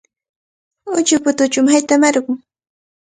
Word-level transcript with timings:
Utsuputuuchawmi 0.97 1.71
haytamarqun. 1.75 2.37